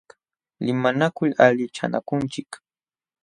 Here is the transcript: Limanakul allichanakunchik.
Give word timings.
Limanakul 0.65 1.31
allichanakunchik. 1.45 2.49